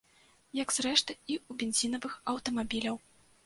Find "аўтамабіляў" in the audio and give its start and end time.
2.37-2.95